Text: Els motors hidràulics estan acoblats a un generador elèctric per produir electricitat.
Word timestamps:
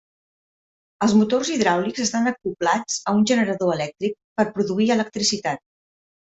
Els 1.07 1.13
motors 1.17 1.51
hidràulics 1.57 2.01
estan 2.07 2.31
acoblats 2.33 2.97
a 3.11 3.15
un 3.19 3.23
generador 3.35 3.77
elèctric 3.77 4.19
per 4.41 4.49
produir 4.59 4.93
electricitat. 5.01 5.67